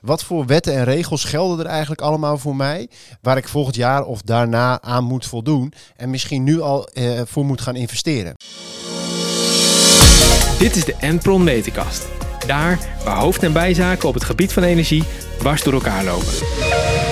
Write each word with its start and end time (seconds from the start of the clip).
Wat 0.00 0.24
voor 0.24 0.46
wetten 0.46 0.74
en 0.74 0.84
regels 0.84 1.24
gelden 1.24 1.58
er 1.58 1.70
eigenlijk 1.70 2.00
allemaal 2.00 2.38
voor 2.38 2.56
mij, 2.56 2.88
waar 3.22 3.36
ik 3.36 3.48
volgend 3.48 3.76
jaar 3.76 4.04
of 4.04 4.22
daarna 4.22 4.82
aan 4.82 5.04
moet 5.04 5.26
voldoen 5.26 5.72
en 5.96 6.10
misschien 6.10 6.44
nu 6.44 6.60
al 6.60 6.86
eh, 6.88 7.20
voor 7.24 7.44
moet 7.44 7.60
gaan 7.60 7.76
investeren? 7.76 8.34
Dit 10.58 10.76
is 10.76 10.84
de 10.84 10.94
Enpron 11.00 11.44
Metenkast. 11.44 12.06
Daar 12.46 12.78
waar 13.04 13.16
hoofd- 13.16 13.42
en 13.42 13.52
bijzaken 13.52 14.08
op 14.08 14.14
het 14.14 14.24
gebied 14.24 14.52
van 14.52 14.62
energie 14.62 15.04
dwars 15.38 15.62
door 15.62 15.72
elkaar 15.72 16.04
lopen. 16.04 17.07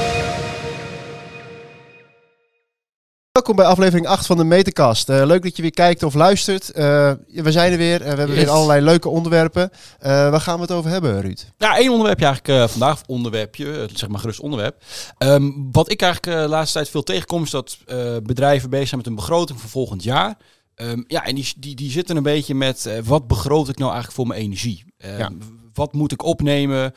Welkom 3.37 3.57
bij 3.57 3.67
aflevering 3.67 4.07
8 4.07 4.27
van 4.27 4.37
de 4.37 4.45
Meterkast. 4.45 5.09
Uh, 5.09 5.23
leuk 5.25 5.43
dat 5.43 5.57
je 5.57 5.63
weer 5.63 5.71
kijkt 5.71 6.03
of 6.03 6.15
luistert. 6.15 6.69
Uh, 6.69 7.13
we 7.27 7.53
zijn 7.53 7.73
er 7.73 7.79
weer. 7.79 8.01
Uh, 8.01 8.11
we 8.11 8.17
hebben 8.17 8.37
yes. 8.37 8.45
weer 8.45 8.49
allerlei 8.51 8.81
leuke 8.81 9.09
onderwerpen. 9.09 9.71
waar 9.99 10.41
gaan 10.41 10.55
we 10.57 10.61
het 10.61 10.71
over 10.71 10.91
hebben, 10.91 11.21
Ruud? 11.21 11.47
Ja, 11.59 11.79
één 11.79 11.91
onderwerpje 11.91 12.25
eigenlijk 12.25 12.71
vandaag. 12.71 13.03
Onderwerpje, 13.07 13.89
zeg 13.93 14.09
maar 14.09 14.21
gerust 14.21 14.41
onderwerp. 14.41 14.83
Um, 15.19 15.69
wat 15.73 15.91
ik 15.91 16.03
eigenlijk 16.03 16.39
de 16.39 16.49
laatste 16.49 16.79
tijd 16.79 16.91
veel 16.91 17.03
tegenkom 17.03 17.43
is 17.43 17.51
dat 17.51 17.79
bedrijven 18.23 18.71
bezig 18.71 18.89
zijn 18.89 19.01
met 19.01 19.09
een 19.09 19.15
begroting 19.15 19.61
voor 19.61 19.71
volgend 19.71 20.03
jaar. 20.03 20.37
Um, 20.77 21.05
ja, 21.07 21.25
en 21.25 21.35
die, 21.35 21.53
die, 21.57 21.75
die 21.75 21.91
zitten 21.91 22.17
een 22.17 22.23
beetje 22.23 22.55
met 22.55 23.01
wat 23.05 23.27
begroot 23.27 23.69
ik 23.69 23.79
nou 23.79 23.91
eigenlijk 23.93 24.19
voor 24.19 24.27
mijn 24.27 24.41
energie? 24.41 24.85
Um, 25.05 25.19
ja. 25.19 25.31
Wat 25.73 25.93
moet 25.93 26.13
ik 26.13 26.23
opnemen? 26.23 26.95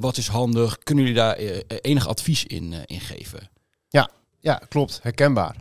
wat 0.00 0.16
is 0.16 0.28
handig? 0.28 0.78
Kunnen 0.78 1.04
jullie 1.04 1.20
daar 1.20 1.36
enig 1.80 2.08
advies 2.08 2.44
in, 2.44 2.74
in 2.86 3.00
geven? 3.00 3.50
Ja, 3.88 4.10
ja, 4.40 4.60
klopt. 4.68 4.98
Herkenbaar. 5.02 5.56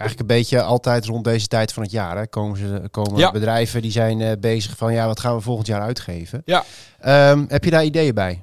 Eigenlijk 0.00 0.30
een 0.30 0.36
beetje 0.36 0.62
altijd 0.62 1.04
rond 1.04 1.24
deze 1.24 1.46
tijd 1.46 1.72
van 1.72 1.82
het 1.82 1.92
jaar 1.92 2.16
hè, 2.16 2.26
komen, 2.26 2.58
ze, 2.58 2.88
komen 2.90 3.18
ja. 3.18 3.30
bedrijven 3.30 3.82
die 3.82 3.90
zijn 3.90 4.20
uh, 4.20 4.32
bezig 4.40 4.76
van 4.76 4.92
ja, 4.92 5.06
wat 5.06 5.20
gaan 5.20 5.34
we 5.34 5.40
volgend 5.40 5.66
jaar 5.66 5.80
uitgeven. 5.80 6.42
Ja. 6.44 6.64
Um, 7.30 7.44
heb 7.48 7.64
je 7.64 7.70
daar 7.70 7.84
ideeën 7.84 8.14
bij? 8.14 8.42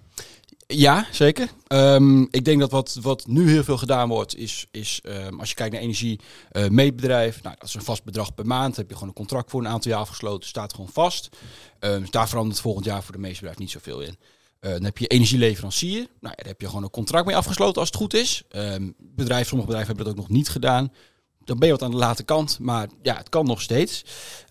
Ja, 0.68 1.08
zeker. 1.12 1.50
Um, 1.68 2.28
ik 2.32 2.46
denk 2.46 2.60
dat 2.60 2.72
wat, 2.72 2.98
wat 3.02 3.28
nu 3.28 3.50
heel 3.50 3.64
veel 3.64 3.78
gedaan 3.78 4.10
wordt, 4.10 4.36
is, 4.36 4.68
is 4.72 5.02
um, 5.04 5.40
als 5.40 5.50
je 5.50 5.56
kijkt 5.56 5.74
naar 5.74 5.82
energie, 5.82 6.20
uh, 6.52 6.68
meetbedrijf, 6.68 7.44
nou, 7.44 7.56
dat 7.60 7.68
is 7.68 7.74
een 7.74 7.82
vast 7.82 8.04
bedrag 8.04 8.34
per 8.34 8.46
maand. 8.46 8.76
heb 8.76 8.88
je 8.88 8.94
gewoon 8.94 9.10
een 9.10 9.16
contract 9.16 9.50
voor 9.50 9.60
een 9.60 9.68
aantal 9.68 9.92
jaar 9.92 10.00
afgesloten, 10.00 10.50
staat 10.50 10.74
gewoon 10.74 10.90
vast. 10.94 11.30
Um, 11.80 12.06
daar 12.10 12.30
verandert 12.30 12.60
volgend 12.60 12.86
jaar 12.86 13.04
voor 13.04 13.14
de 13.14 13.20
meeste 13.20 13.36
bedrijven 13.36 13.62
niet 13.62 13.72
zoveel 13.72 14.00
in. 14.02 14.18
Uh, 14.62 14.72
dan 14.72 14.84
heb 14.84 14.98
je 14.98 15.08
energieleverancier. 15.08 15.98
Nou, 15.98 16.08
ja, 16.20 16.44
daar 16.44 16.48
heb 16.48 16.62
je 16.62 16.68
gewoon 16.68 16.84
een 16.84 16.90
contract 16.90 17.26
mee 17.26 17.36
afgesloten 17.36 17.80
als 17.80 17.90
het 17.90 17.98
goed 17.98 18.14
is. 18.14 18.44
bedrijf, 18.98 19.48
sommige 19.48 19.70
bedrijven 19.70 19.96
hebben 19.96 20.06
dat 20.06 20.14
ook 20.14 20.30
nog 20.30 20.38
niet 20.38 20.50
gedaan 20.50 20.92
dan 21.48 21.60
ben 21.60 21.68
je 21.68 21.74
wat 21.74 21.84
aan 21.84 21.92
de 21.92 21.98
late 21.98 22.24
kant, 22.24 22.60
maar 22.60 22.88
ja, 23.02 23.18
het 23.18 23.30
kan 23.30 23.46
nog 23.46 23.62
steeds. 23.62 24.06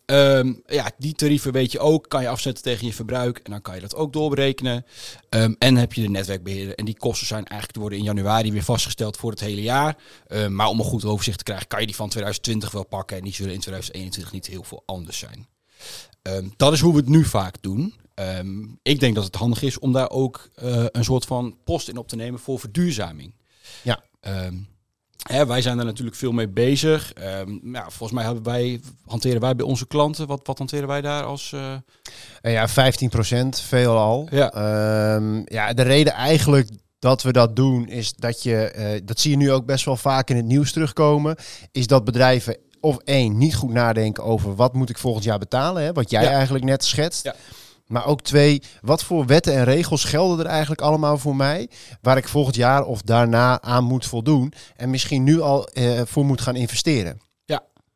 Um, 0.06 0.62
ja, 0.66 0.90
die 0.98 1.14
tarieven 1.14 1.52
weet 1.52 1.72
je 1.72 1.78
ook, 1.78 2.08
kan 2.08 2.22
je 2.22 2.28
afzetten 2.28 2.62
tegen 2.62 2.86
je 2.86 2.92
verbruik 2.92 3.38
en 3.38 3.50
dan 3.50 3.62
kan 3.62 3.74
je 3.74 3.80
dat 3.80 3.94
ook 3.94 4.12
doorberekenen. 4.12 4.84
Um, 5.30 5.56
en 5.58 5.76
heb 5.76 5.92
je 5.92 6.02
de 6.02 6.08
netwerkbeheerder 6.08 6.74
en 6.74 6.84
die 6.84 6.96
kosten 6.96 7.26
zijn 7.26 7.44
eigenlijk 7.44 7.72
te 7.72 7.80
worden 7.80 7.98
in 7.98 8.04
januari 8.04 8.52
weer 8.52 8.62
vastgesteld 8.62 9.16
voor 9.16 9.30
het 9.30 9.40
hele 9.40 9.62
jaar. 9.62 9.96
Um, 10.28 10.54
maar 10.54 10.68
om 10.68 10.78
een 10.78 10.84
goed 10.84 11.04
overzicht 11.04 11.38
te 11.38 11.44
krijgen, 11.44 11.66
kan 11.66 11.80
je 11.80 11.86
die 11.86 11.96
van 11.96 12.08
2020 12.08 12.70
wel 12.70 12.86
pakken 12.86 13.16
en 13.16 13.22
die 13.22 13.34
zullen 13.34 13.52
in 13.52 13.60
2021 13.60 14.32
niet 14.32 14.46
heel 14.46 14.64
veel 14.64 14.82
anders 14.86 15.18
zijn. 15.18 15.46
dat 16.56 16.72
is 16.72 16.80
hoe 16.80 16.92
we 16.92 16.98
het 16.98 17.08
nu 17.08 17.24
vaak 17.24 17.56
doen. 17.60 17.94
ik 18.82 19.00
denk 19.00 19.14
dat 19.14 19.24
het 19.24 19.36
handig 19.36 19.62
is 19.62 19.78
om 19.78 19.92
daar 19.92 20.10
ook 20.10 20.50
uh, 20.62 20.84
een 20.92 21.04
soort 21.04 21.24
van 21.24 21.56
post 21.64 21.88
in 21.88 21.96
op 21.96 22.08
te 22.08 22.16
nemen 22.16 22.40
voor 22.40 22.60
verduurzaming. 22.60 23.34
Ja. 23.82 24.02
Hè, 25.26 25.46
wij 25.46 25.62
zijn 25.62 25.78
er 25.78 25.84
natuurlijk 25.84 26.16
veel 26.16 26.32
mee 26.32 26.48
bezig. 26.48 27.12
Um, 27.38 27.60
ja, 27.72 27.82
volgens 27.82 28.12
mij 28.12 28.24
hebben 28.24 28.42
wij, 28.42 28.80
hanteren 29.06 29.40
wij 29.40 29.56
bij 29.56 29.66
onze 29.66 29.86
klanten, 29.86 30.26
wat, 30.26 30.40
wat 30.42 30.58
hanteren 30.58 30.88
wij 30.88 31.00
daar 31.00 31.22
als... 31.22 31.52
Uh... 31.54 31.72
Ja, 32.42 32.68
15 32.68 33.08
procent, 33.08 33.60
veelal. 33.60 34.28
Ja. 34.30 35.14
Um, 35.14 35.42
ja, 35.44 35.72
de 35.72 35.82
reden 35.82 36.12
eigenlijk 36.12 36.68
dat 36.98 37.22
we 37.22 37.32
dat 37.32 37.56
doen 37.56 37.88
is 37.88 38.12
dat 38.12 38.42
je, 38.42 38.74
uh, 38.76 39.00
dat 39.04 39.20
zie 39.20 39.30
je 39.30 39.36
nu 39.36 39.52
ook 39.52 39.66
best 39.66 39.84
wel 39.84 39.96
vaak 39.96 40.30
in 40.30 40.36
het 40.36 40.44
nieuws 40.44 40.72
terugkomen, 40.72 41.36
is 41.72 41.86
dat 41.86 42.04
bedrijven 42.04 42.56
of 42.80 42.98
één, 43.04 43.38
niet 43.38 43.54
goed 43.54 43.72
nadenken 43.72 44.24
over 44.24 44.54
wat 44.54 44.74
moet 44.74 44.90
ik 44.90 44.98
volgend 44.98 45.24
jaar 45.24 45.38
betalen, 45.38 45.82
hè, 45.82 45.92
wat 45.92 46.10
jij 46.10 46.22
ja. 46.22 46.30
eigenlijk 46.30 46.64
net 46.64 46.84
schetst. 46.84 47.24
Ja. 47.24 47.34
Maar 47.86 48.06
ook 48.06 48.20
twee, 48.22 48.62
wat 48.80 49.04
voor 49.04 49.26
wetten 49.26 49.54
en 49.54 49.64
regels 49.64 50.04
gelden 50.04 50.38
er 50.38 50.50
eigenlijk 50.50 50.80
allemaal 50.80 51.18
voor 51.18 51.36
mij, 51.36 51.68
waar 52.00 52.16
ik 52.16 52.28
volgend 52.28 52.56
jaar 52.56 52.84
of 52.84 53.02
daarna 53.02 53.62
aan 53.62 53.84
moet 53.84 54.06
voldoen 54.06 54.52
en 54.76 54.90
misschien 54.90 55.22
nu 55.22 55.40
al 55.40 55.68
uh, 55.74 56.00
voor 56.04 56.24
moet 56.24 56.40
gaan 56.40 56.56
investeren. 56.56 57.20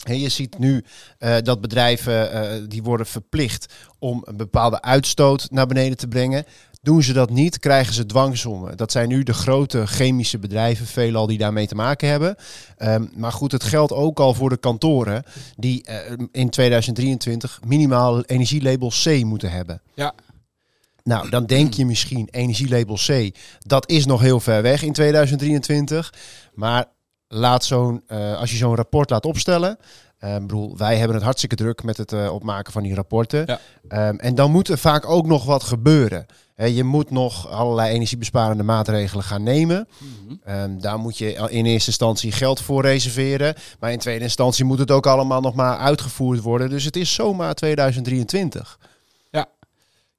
Je 0.05 0.29
ziet 0.29 0.59
nu 0.59 0.85
uh, 1.19 1.37
dat 1.43 1.61
bedrijven 1.61 2.35
uh, 2.35 2.69
die 2.69 2.83
worden 2.83 3.07
verplicht 3.07 3.75
om 3.99 4.23
een 4.25 4.37
bepaalde 4.37 4.83
uitstoot 4.83 5.51
naar 5.51 5.67
beneden 5.67 5.97
te 5.97 6.09
brengen. 6.09 6.45
Doen 6.83 7.03
ze 7.03 7.13
dat 7.13 7.31
niet, 7.31 7.59
krijgen 7.59 7.95
ze 7.95 8.07
dwangsommen. 8.07 8.77
Dat 8.77 8.93
zijn 8.93 9.09
nu 9.09 9.23
de 9.23 9.33
grote 9.33 9.87
chemische 9.87 10.39
bedrijven, 10.39 10.87
veelal 10.87 11.27
die 11.27 11.39
daarmee 11.39 11.67
te 11.67 11.75
maken 11.75 12.09
hebben. 12.09 12.37
Um, 12.79 13.11
maar 13.17 13.33
goed, 13.33 13.53
het 13.53 13.65
geldt 13.65 13.93
ook 13.93 14.21
al 14.21 14.35
voor 14.35 14.49
de 14.49 14.57
kantoren 14.57 15.23
die 15.57 15.89
uh, 15.89 15.97
in 16.33 16.51
2023 16.51 17.61
minimaal 17.67 18.23
energielabel 18.23 18.93
C 19.05 19.25
moeten 19.25 19.51
hebben. 19.51 19.83
Ja. 19.95 20.15
Nou, 21.03 21.29
dan 21.31 21.47
denk 21.47 21.75
je 21.75 21.87
misschien 21.87 22.29
energielabel 22.31 22.99
C, 23.07 23.37
dat 23.59 23.91
is 23.91 24.07
nog 24.07 24.21
heel 24.21 24.41
ver 24.41 24.63
weg 24.63 24.83
in 24.83 24.93
2023. 24.93 26.15
Maar 26.55 26.85
laat 27.33 27.65
zo'n, 27.65 28.03
uh, 28.09 28.39
als 28.39 28.51
je 28.51 28.57
zo'n 28.57 28.75
rapport 28.75 29.11
laat 29.11 29.27
opstellen, 29.27 29.79
uh, 30.25 30.35
bedoel, 30.35 30.77
wij 30.77 30.97
hebben 30.97 31.15
het 31.15 31.25
hartstikke 31.25 31.57
druk 31.57 31.83
met 31.83 31.97
het 31.97 32.13
uh, 32.13 32.33
opmaken 32.33 32.73
van 32.73 32.83
die 32.83 32.95
rapporten. 32.95 33.45
Ja. 33.47 34.09
Um, 34.09 34.19
en 34.19 34.35
dan 34.35 34.51
moet 34.51 34.69
er 34.69 34.79
vaak 34.79 35.09
ook 35.09 35.27
nog 35.27 35.45
wat 35.45 35.63
gebeuren. 35.63 36.27
He, 36.55 36.67
je 36.67 36.85
moet 36.85 37.11
nog 37.11 37.49
allerlei 37.49 37.95
energiebesparende 37.95 38.63
maatregelen 38.63 39.25
gaan 39.25 39.43
nemen. 39.43 39.89
Mm 39.99 40.09
-hmm. 40.45 40.55
um, 40.55 40.81
daar 40.81 40.99
moet 40.99 41.19
je 41.19 41.33
in 41.33 41.67
eerste 41.67 41.89
instantie 41.89 42.33
geld 42.33 42.61
voor 42.61 42.83
reserveren. 42.83 43.55
Maar 43.79 43.93
in 43.93 43.99
tweede 43.99 44.25
instantie 44.25 44.65
moet 44.65 44.79
het 44.79 44.91
ook 44.91 45.07
allemaal 45.07 45.41
nog 45.41 45.55
maar 45.55 45.77
uitgevoerd 45.77 46.41
worden. 46.41 46.71
Dus 46.71 46.85
het 46.85 46.97
is 46.97 47.15
zomaar 47.15 47.55
2023. 47.55 48.79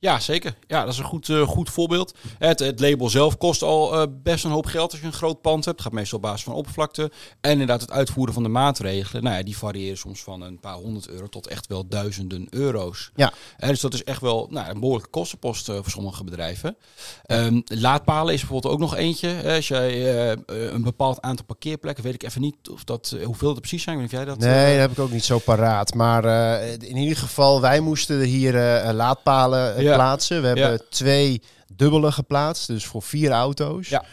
Ja, 0.02 0.20
zeker. 0.20 0.56
Ja, 0.68 0.84
dat 0.84 0.94
is 0.94 1.00
een 1.00 1.06
goed, 1.06 1.28
uh, 1.28 1.48
goed 1.48 1.70
voorbeeld. 1.70 2.14
Het, 2.38 2.60
het, 2.60 2.80
label 2.80 3.10
zelf 3.10 3.38
kost 3.38 3.62
al 3.62 4.02
uh, 4.02 4.08
best 4.24 4.44
een 4.44 4.52
hoop 4.52 4.66
geld 4.66 4.92
als 4.92 5.00
je 5.00 5.06
een 5.06 5.14
groot 5.14 5.42
pand 5.42 5.66
hebt. 5.66 5.78
Het 5.78 5.88
gaat 5.88 5.96
meestal 5.96 6.18
op 6.18 6.24
basis 6.24 6.44
van 6.44 6.54
oppervlakte. 6.54 7.12
En 7.42 7.52
inderdaad 7.52 7.82
het 7.82 7.92
uitvoeren 7.92 8.34
van 8.34 8.44
de 8.44 8.50
maatregelen. 8.50 9.24
Nou 9.24 9.36
ja, 9.36 9.44
die 9.44 9.58
variëren 9.58 9.98
soms 9.98 10.24
van 10.24 10.42
een 10.42 10.60
paar 10.60 10.74
honderd 10.74 11.08
euro 11.08 11.28
tot 11.28 11.48
echt 11.48 11.68
wel 11.68 11.88
duizenden 11.88 12.48
euro's. 12.50 13.12
Ja. 13.16 13.34
En 13.58 13.68
dus 13.68 13.80
dat 13.80 13.94
is 13.94 14.04
echt 14.04 14.22
wel 14.22 14.48
nou, 14.50 14.70
een 14.70 14.80
behoorlijke 14.80 15.10
kostenpost 15.10 15.70
uh, 15.70 15.76
voor 15.76 15.90
sommige 15.90 16.24
bedrijven. 16.24 16.78
Um, 17.28 17.64
laadpalen 17.66 18.34
is 18.34 18.40
bijvoorbeeld 18.40 18.74
ook 18.74 18.80
nog 18.80 18.96
eentje. 18.96 19.56
Als 19.56 19.68
jij 19.68 20.32
een 20.46 20.84
bepaald 20.84 21.22
aantal 21.22 21.46
parkeerplekken, 21.46 22.04
weet 22.04 22.14
ik 22.14 22.24
even 22.24 22.42
niet 22.42 22.70
of 22.72 22.84
dat, 22.84 23.16
hoeveel 23.24 23.54
er 23.54 23.60
precies 23.60 23.84
zijn. 23.84 23.98
Weet 23.98 24.12
jij 24.12 24.26
dat? 24.26 24.38
Nee, 24.38 24.72
dat 24.72 24.82
heb 24.82 24.92
ik 24.92 25.00
ook 25.00 25.12
niet 25.12 25.24
zo 25.24 25.40
paraat. 25.40 25.94
Maar 25.94 26.26
in 26.64 26.98
ieder 26.98 27.18
geval, 27.18 27.62
wij 27.62 27.80
moesten 27.80 28.20
hier 28.20 28.54
laadpalen 28.94 29.90
ja. 29.91 29.91
Plaatsen. 29.94 30.42
We 30.42 30.48
hebben 30.48 30.72
ja. 30.72 30.80
twee 30.90 31.42
dubbele 31.76 32.12
geplaatst, 32.12 32.68
dus 32.68 32.86
voor 32.86 33.02
vier 33.02 33.32
auto's. 33.32 33.90
Ja. 33.90 34.04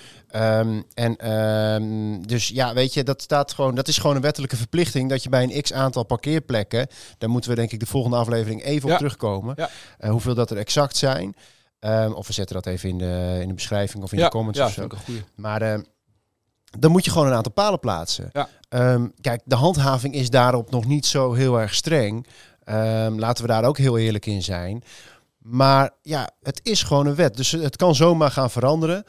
Um, 0.60 0.84
en 0.94 1.32
um, 1.32 2.26
dus 2.26 2.48
ja, 2.48 2.74
weet 2.74 2.94
je, 2.94 3.02
dat 3.02 3.22
staat 3.22 3.52
gewoon, 3.52 3.74
dat 3.74 3.88
is 3.88 3.98
gewoon 3.98 4.16
een 4.16 4.22
wettelijke 4.22 4.56
verplichting 4.56 5.10
dat 5.10 5.22
je 5.22 5.28
bij 5.28 5.42
een 5.42 5.62
x 5.62 5.72
aantal 5.72 6.04
parkeerplekken, 6.04 6.86
daar 7.18 7.30
moeten 7.30 7.50
we 7.50 7.56
denk 7.56 7.72
ik 7.72 7.80
de 7.80 7.86
volgende 7.86 8.16
aflevering 8.16 8.64
even 8.64 8.88
ja. 8.88 8.92
op 8.92 8.98
terugkomen, 8.98 9.54
ja. 9.56 9.70
uh, 10.00 10.10
hoeveel 10.10 10.34
dat 10.34 10.50
er 10.50 10.56
exact 10.56 10.96
zijn. 10.96 11.36
Um, 11.80 12.12
of 12.12 12.26
we 12.26 12.32
zetten 12.32 12.54
dat 12.54 12.66
even 12.66 12.88
in 12.88 12.98
de, 12.98 13.38
in 13.40 13.48
de 13.48 13.54
beschrijving 13.54 14.02
of 14.02 14.12
in 14.12 14.18
de 14.18 14.28
comments 14.28 14.58
ja, 14.58 14.66
of 14.66 14.72
zo. 14.72 14.86
Maar 15.34 15.62
uh, 15.62 15.78
dan 16.78 16.90
moet 16.90 17.04
je 17.04 17.10
gewoon 17.10 17.26
een 17.26 17.34
aantal 17.34 17.52
palen 17.52 17.80
plaatsen. 17.80 18.30
Kijk, 19.20 19.40
de 19.44 19.54
handhaving 19.54 20.14
is 20.14 20.30
daarop 20.30 20.70
nog 20.70 20.86
niet 20.86 21.06
zo 21.06 21.32
heel 21.32 21.60
erg 21.60 21.74
streng. 21.74 22.26
laten 23.16 23.44
we 23.44 23.50
daar 23.50 23.64
ook 23.64 23.78
heel 23.78 23.98
eerlijk 23.98 24.26
in 24.26 24.42
zijn. 24.42 24.82
Maar 25.50 25.90
ja, 26.02 26.30
het 26.42 26.60
is 26.62 26.82
gewoon 26.82 27.06
een 27.06 27.14
wet. 27.14 27.36
Dus 27.36 27.50
het 27.50 27.76
kan 27.76 27.94
zomaar 27.94 28.30
gaan 28.30 28.50
veranderen. 28.50 29.04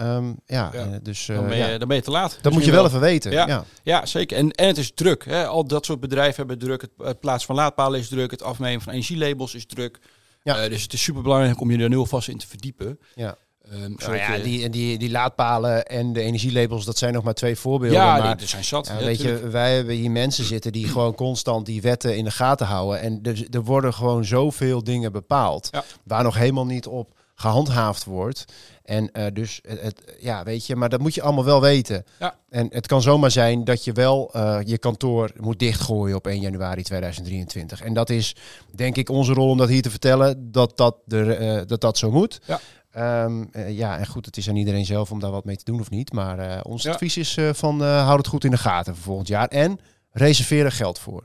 Um, 0.00 0.36
ja, 0.46 0.70
ja, 0.72 0.98
dus 1.02 1.28
uh, 1.28 1.36
dan, 1.36 1.46
ben 1.46 1.56
je, 1.56 1.64
ja. 1.64 1.78
dan 1.78 1.88
ben 1.88 1.96
je 1.96 2.02
te 2.02 2.10
laat. 2.10 2.38
Dat 2.40 2.52
moet 2.52 2.64
je 2.64 2.70
wel 2.70 2.84
even 2.84 3.00
weten. 3.00 3.32
Ja, 3.32 3.46
ja. 3.46 3.64
ja. 3.82 4.06
zeker. 4.06 4.36
En, 4.36 4.50
en 4.50 4.66
het 4.66 4.78
is 4.78 4.92
druk. 4.94 5.24
Hè. 5.24 5.46
Al 5.46 5.66
dat 5.66 5.84
soort 5.84 6.00
bedrijven 6.00 6.36
hebben 6.36 6.58
druk. 6.58 6.80
Het, 6.80 6.90
het 6.98 7.20
plaatsen 7.20 7.46
van 7.46 7.56
laadpalen 7.56 8.00
is 8.00 8.08
druk. 8.08 8.30
Het 8.30 8.42
afnemen 8.42 8.80
van 8.82 8.92
energielabels 8.92 9.54
is 9.54 9.66
druk. 9.66 9.98
Ja. 10.42 10.64
Uh, 10.64 10.70
dus 10.70 10.82
het 10.82 10.92
is 10.92 11.02
super 11.02 11.22
belangrijk 11.22 11.60
om 11.60 11.70
je 11.70 11.78
er 11.78 11.88
nu 11.88 12.06
vast 12.06 12.28
in 12.28 12.38
te 12.38 12.46
verdiepen. 12.46 12.98
Ja. 13.14 13.36
Um, 13.72 13.94
nou 13.98 14.16
ja, 14.16 14.38
die, 14.38 14.70
die, 14.70 14.98
die 14.98 15.10
laadpalen 15.10 15.86
en 15.86 16.12
de 16.12 16.20
energielabels, 16.20 16.84
dat 16.84 16.98
zijn 16.98 17.12
nog 17.12 17.24
maar 17.24 17.34
twee 17.34 17.56
voorbeelden. 17.56 17.98
Ja, 17.98 18.16
maar, 18.16 18.36
die, 18.36 18.42
er 18.42 18.48
zijn 18.50 18.64
zat. 18.64 18.86
Ja, 18.86 18.96
weet 19.04 19.20
je, 19.20 19.48
wij 19.48 19.74
hebben 19.74 19.94
hier 19.94 20.10
mensen 20.10 20.44
zitten 20.44 20.72
die 20.72 20.88
gewoon 20.88 21.14
constant 21.14 21.66
die 21.66 21.82
wetten 21.82 22.16
in 22.16 22.24
de 22.24 22.30
gaten 22.30 22.66
houden. 22.66 23.00
En 23.00 23.18
er, 23.22 23.46
er 23.50 23.62
worden 23.62 23.94
gewoon 23.94 24.24
zoveel 24.24 24.84
dingen 24.84 25.12
bepaald, 25.12 25.68
ja. 25.72 25.84
waar 26.04 26.22
nog 26.22 26.36
helemaal 26.36 26.66
niet 26.66 26.86
op 26.86 27.14
gehandhaafd 27.34 28.04
wordt. 28.04 28.44
En 28.84 29.10
uh, 29.12 29.26
dus, 29.32 29.60
het, 29.68 29.80
het, 29.80 30.02
ja, 30.20 30.44
weet 30.44 30.66
je, 30.66 30.76
maar 30.76 30.88
dat 30.88 31.00
moet 31.00 31.14
je 31.14 31.22
allemaal 31.22 31.44
wel 31.44 31.60
weten. 31.60 32.04
Ja. 32.18 32.36
En 32.48 32.68
het 32.70 32.86
kan 32.86 33.02
zomaar 33.02 33.30
zijn 33.30 33.64
dat 33.64 33.84
je 33.84 33.92
wel 33.92 34.30
uh, 34.36 34.58
je 34.64 34.78
kantoor 34.78 35.30
moet 35.40 35.58
dichtgooien 35.58 36.16
op 36.16 36.26
1 36.26 36.40
januari 36.40 36.82
2023. 36.82 37.80
En 37.80 37.94
dat 37.94 38.10
is, 38.10 38.36
denk 38.74 38.96
ik, 38.96 39.08
onze 39.08 39.32
rol 39.32 39.50
om 39.50 39.58
dat 39.58 39.68
hier 39.68 39.82
te 39.82 39.90
vertellen, 39.90 40.52
dat 40.52 40.76
dat, 40.76 40.96
er, 41.08 41.40
uh, 41.40 41.60
dat, 41.66 41.80
dat 41.80 41.98
zo 41.98 42.10
moet. 42.10 42.40
Ja. 42.46 42.60
Ehm, 42.94 43.44
eh, 43.52 43.76
ja, 43.76 43.98
en 43.98 44.06
goed, 44.06 44.26
het 44.26 44.36
is 44.36 44.48
aan 44.48 44.56
iedereen 44.56 44.84
zelf 44.86 45.10
om 45.10 45.20
daar 45.20 45.30
wat 45.30 45.44
mee 45.44 45.56
te 45.56 45.64
doen 45.64 45.80
of 45.80 45.90
niet. 45.90 46.12
Maar 46.12 46.38
eh, 46.38 46.60
ons 46.62 46.82
Ja. 46.82 46.92
advies 46.92 47.16
is 47.16 47.36
eh, 47.36 47.50
van 47.52 47.82
houd 47.82 48.18
het 48.18 48.26
goed 48.26 48.44
in 48.44 48.50
de 48.50 48.56
gaten 48.56 48.94
voor 48.94 49.04
volgend 49.04 49.28
jaar. 49.28 49.48
En 49.48 49.80
reserveer 50.10 50.64
er 50.64 50.72
geld 50.72 50.98
voor. 50.98 51.24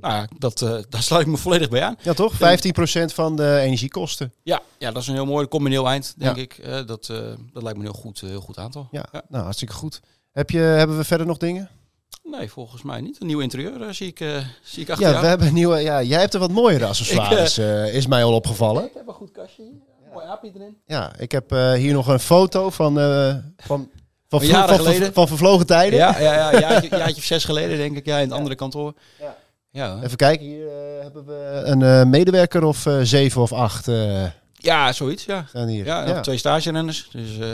Nou 0.00 0.14
ja, 0.14 0.28
dat, 0.38 0.62
eh, 0.62 0.78
daar 0.88 1.02
sluit 1.02 1.22
ik 1.26 1.28
me 1.32 1.36
volledig 1.36 1.68
bij 1.68 1.82
aan. 1.82 1.96
Ja, 2.02 2.12
toch? 2.12 2.34
15% 2.34 3.12
van 3.14 3.36
de 3.36 3.58
energiekosten. 3.58 4.32
Ja, 4.42 4.60
ja, 4.78 4.90
dat 4.92 5.02
is 5.02 5.08
een 5.08 5.14
heel 5.14 5.26
mooi, 5.26 5.46
dat 5.48 5.62
heel 5.62 5.88
eind, 5.88 6.14
denk 6.16 6.36
Ja. 6.36 6.42
ik. 6.42 6.60
Dat, 6.86 7.06
dat 7.52 7.62
lijkt 7.62 7.78
me 7.78 7.84
een 7.84 7.90
heel 7.92 8.00
goed, 8.00 8.20
heel 8.20 8.40
goed 8.40 8.58
aantal. 8.58 8.88
Ja, 8.90 9.04
Ja. 9.12 9.22
nou 9.28 9.42
hartstikke 9.44 9.74
goed. 9.74 10.00
Heb 10.32 10.50
je, 10.50 10.58
hebben 10.58 10.96
we 10.96 11.04
verder 11.04 11.26
nog 11.26 11.36
dingen? 11.38 11.68
Nee, 12.22 12.50
volgens 12.50 12.82
mij 12.82 13.00
niet. 13.00 13.20
Een 13.20 13.26
nieuw 13.26 13.40
interieur 13.40 13.82
eh, 13.82 13.92
zie, 13.92 14.06
ik, 14.06 14.20
eh, 14.20 14.36
zie 14.62 14.82
ik 14.82 14.90
achter 14.90 15.04
Ja, 15.06 15.10
jou. 15.10 15.22
we 15.22 15.28
hebben 15.28 15.46
een 15.46 15.54
nieuwe. 15.54 15.78
Ja, 15.80 16.02
jij 16.02 16.20
hebt 16.20 16.34
er 16.34 16.40
wat 16.40 16.50
mooiere 16.50 16.86
accessoires, 16.92 17.58
is 17.94 18.06
mij 18.06 18.24
al 18.24 18.34
opgevallen. 18.34 18.84
Ik 18.84 18.90
heb 18.94 19.08
een 19.08 19.14
goed 19.14 19.30
kastje 19.30 19.62
hier. 19.62 19.72
Mooi 20.12 20.26
aapje 20.26 20.50
erin. 20.54 20.76
Ja, 20.86 21.12
ik 21.18 21.32
heb 21.32 21.52
eh, 21.52 21.72
hier 21.72 21.92
nog 21.92 22.06
een 22.06 22.20
foto 22.20 22.70
van, 22.70 23.00
eh, 23.00 23.34
van, 23.56 23.90
van, 24.28 24.40
Van 24.40 25.12
van, 25.12 25.28
vervlogen 25.28 25.66
tijden. 25.66 25.98
Ja, 25.98 26.18
ja, 26.18 26.32
ja, 26.32 26.52
een 26.52 26.60
jaartje, 26.60 26.88
jaartje 26.88 27.16
of 27.16 27.24
zes 27.24 27.44
geleden 27.44 27.76
denk 27.76 27.96
ik. 27.96 28.06
Ja, 28.06 28.16
in 28.16 28.28
het 28.28 28.38
andere 28.38 28.54
kantoor. 28.54 28.92
Ja. 29.18 29.36
Ja, 29.72 29.98
Even 30.02 30.16
kijken, 30.16 30.46
hier 30.46 30.66
eh, 30.66 31.02
hebben 31.02 31.26
we 31.26 31.62
een 31.64 32.10
medewerker 32.10 32.64
of 32.64 32.86
zeven 33.02 33.42
of 33.42 33.52
acht 33.52 33.88
ja 34.60 34.92
zoiets, 34.92 35.24
ja. 35.24 35.46
hier. 35.66 35.84
Ja, 35.84 36.20
twee 36.20 36.36
stagerenners. 36.36 37.08
Dus 37.12 37.38
eh, 37.38 37.48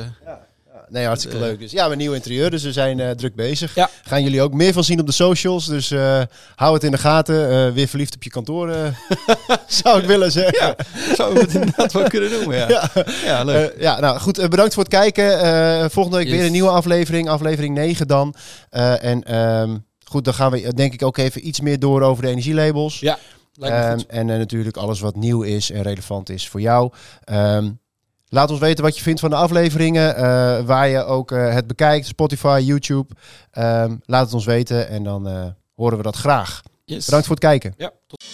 Nee, 0.88 1.06
hartstikke 1.06 1.36
Eh, 1.36 1.42
leuk. 1.42 1.58
Dus 1.58 1.72
ja, 1.72 1.86
een 1.90 1.98
nieuw 1.98 2.12
interieur, 2.12 2.50
dus 2.50 2.62
we 2.62 2.72
zijn 2.72 3.00
eh, 3.00 3.10
druk 3.10 3.34
bezig. 3.34 3.74
Ja. 3.74 3.90
Gaan 4.02 4.22
jullie 4.22 4.42
ook 4.42 4.52
meer 4.52 4.72
van 4.72 4.84
zien 4.84 5.00
op 5.00 5.06
de 5.06 5.12
socials, 5.12 5.66
dus 5.66 5.90
eh, 5.90 6.22
hou 6.54 6.74
het 6.74 6.84
in 6.84 6.90
de 6.90 6.98
gaten. 6.98 7.72
Weer 7.74 7.88
verliefd 7.88 8.14
op 8.14 8.22
je 8.22 8.30
kantoor, 8.30 8.74
zou 9.66 10.00
ik 10.00 10.06
willen 10.06 10.32
zeggen. 10.32 10.58
ja, 10.58 10.76
zou 11.14 11.34
ik 11.34 11.40
het 11.40 11.54
inderdaad 11.54 11.92
wel 11.92 12.08
kunnen 12.08 12.30
noemen, 12.30 12.56
ja. 12.56 12.68
Ja. 12.94 13.04
Ja, 13.24 13.44
leuk. 13.44 13.74
Ja, 13.78 14.00
nou 14.00 14.18
goed, 14.18 14.48
bedankt 14.48 14.74
voor 14.74 14.82
het 14.82 14.92
kijken. 14.92 15.90
Volgende 15.90 16.18
week 16.18 16.26
Yes. 16.26 16.36
weer 16.36 16.46
een 16.46 16.52
nieuwe 16.52 16.70
aflevering, 16.70 17.28
aflevering 17.28 17.74
9 17.74 18.06
dan. 18.06 18.34
En 18.70 19.22
ehm, 19.22 19.76
goed, 20.04 20.24
dan 20.24 20.34
gaan 20.34 20.50
we 20.50 20.74
denk 20.74 20.92
ik 20.92 21.02
ook 21.02 21.16
even 21.16 21.46
iets 21.46 21.60
meer 21.60 21.78
door 21.78 22.02
over 22.02 22.22
de 22.22 22.28
energielabels. 22.28 23.00
Ja, 23.00 23.18
lijkt 23.54 23.76
me 23.86 23.92
goed. 23.92 24.06
en 24.06 24.26
natuurlijk 24.26 24.76
alles 24.76 25.00
wat 25.00 25.16
nieuw 25.16 25.42
is 25.42 25.70
en 25.70 25.82
relevant 25.82 26.28
is 26.30 26.48
voor 26.48 26.60
jou. 26.60 26.92
Ehm, 27.24 27.70
laat 28.36 28.50
ons 28.50 28.60
weten 28.60 28.84
wat 28.84 28.96
je 28.96 29.02
vindt 29.02 29.20
van 29.20 29.30
de 29.30 29.36
afleveringen. 29.36 30.16
eh, 30.16 30.60
waar 30.64 30.88
je 30.88 31.04
ook 31.04 31.32
eh, 31.32 31.52
het 31.54 31.66
bekijkt. 31.66 32.06
Spotify, 32.06 32.62
YouTube. 32.64 33.14
Ehm, 33.50 33.96
laat 34.04 34.24
het 34.24 34.34
ons 34.34 34.44
weten 34.44 34.88
en 34.88 35.02
dan 35.02 35.28
eh, 35.28 35.44
horen 35.74 35.96
we 35.96 36.02
dat 36.02 36.16
graag. 36.16 36.62
Yes. 36.84 37.04
Bedankt 37.04 37.26
voor 37.26 37.34
het 37.36 37.44
kijken. 37.44 37.74
Ja, 37.76 37.90
tot 38.06 38.24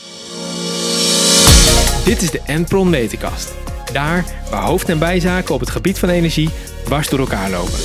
Dit 2.05 2.23
is 2.23 2.31
de 2.31 2.41
Enpron 2.47 2.91
Metenkast. 2.91 3.53
Daar 3.93 4.25
waar 4.51 4.63
hoofd- 4.65 4.89
en 4.89 4.99
bijzaken 4.99 5.55
op 5.55 5.61
het 5.61 5.71
gebied 5.71 5.99
van 5.99 6.09
energie 6.09 6.51
dwars 6.85 7.09
door 7.09 7.19
elkaar 7.19 7.51
lopen. 7.51 7.79